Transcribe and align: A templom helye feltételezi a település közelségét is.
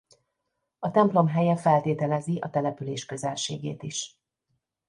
A 0.79 0.91
templom 0.91 1.27
helye 1.27 1.57
feltételezi 1.57 2.37
a 2.39 2.49
település 2.49 3.05
közelségét 3.05 3.83
is. 3.83 4.19